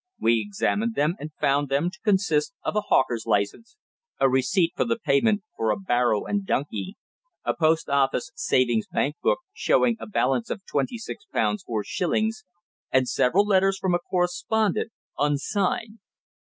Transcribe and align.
We 0.19 0.41
examined 0.41 0.95
them, 0.95 1.13
and 1.19 1.29
found 1.39 1.69
them 1.69 1.91
to 1.91 1.99
consist 2.03 2.55
of 2.63 2.75
a 2.75 2.81
hawker's 2.81 3.27
licence, 3.27 3.77
a 4.19 4.27
receipt 4.27 4.73
for 4.75 4.83
the 4.83 4.97
payment 4.97 5.43
for 5.55 5.69
a 5.69 5.77
barrow 5.77 6.25
and 6.25 6.43
donkey, 6.43 6.97
a 7.45 7.55
post 7.55 7.87
office 7.87 8.31
savings 8.33 8.87
bank 8.87 9.17
book, 9.21 9.41
showing 9.53 9.97
a 9.99 10.07
balance 10.07 10.49
of 10.49 10.65
twenty 10.65 10.97
six 10.97 11.25
pounds 11.25 11.61
four 11.61 11.83
shillings, 11.83 12.45
and 12.91 13.07
several 13.07 13.45
letters 13.45 13.77
from 13.77 13.93
a 13.93 13.99
correspondent 13.99 14.91
unsigned. 15.19 15.99